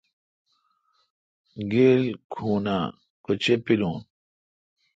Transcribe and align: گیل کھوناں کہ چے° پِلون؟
گیل 1.71 2.03
کھوناں 2.33 2.85
کہ 3.23 3.33
چے° 3.43 3.53
پِلون؟ 3.63 3.97